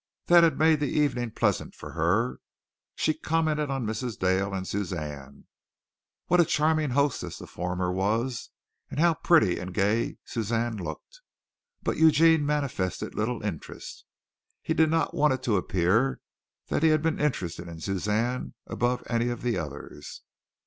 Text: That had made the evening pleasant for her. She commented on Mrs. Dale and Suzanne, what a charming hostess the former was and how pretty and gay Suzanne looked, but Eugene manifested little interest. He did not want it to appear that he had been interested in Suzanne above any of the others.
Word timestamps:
That 0.25 0.43
had 0.43 0.57
made 0.57 0.79
the 0.79 0.89
evening 0.89 1.29
pleasant 1.29 1.75
for 1.75 1.91
her. 1.91 2.39
She 2.95 3.13
commented 3.13 3.69
on 3.69 3.85
Mrs. 3.85 4.17
Dale 4.17 4.51
and 4.51 4.67
Suzanne, 4.67 5.45
what 6.25 6.39
a 6.39 6.43
charming 6.43 6.89
hostess 6.89 7.37
the 7.37 7.45
former 7.45 7.91
was 7.91 8.49
and 8.89 8.99
how 8.99 9.13
pretty 9.13 9.59
and 9.59 9.75
gay 9.75 10.17
Suzanne 10.25 10.75
looked, 10.77 11.21
but 11.83 11.97
Eugene 11.97 12.47
manifested 12.47 13.13
little 13.13 13.43
interest. 13.43 14.03
He 14.63 14.73
did 14.73 14.89
not 14.89 15.13
want 15.13 15.35
it 15.35 15.43
to 15.43 15.57
appear 15.57 16.19
that 16.69 16.81
he 16.81 16.89
had 16.89 17.03
been 17.03 17.19
interested 17.19 17.67
in 17.67 17.79
Suzanne 17.79 18.55
above 18.65 19.03
any 19.05 19.29
of 19.29 19.43
the 19.43 19.55
others. 19.59 20.21